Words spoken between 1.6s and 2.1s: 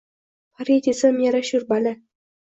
bali.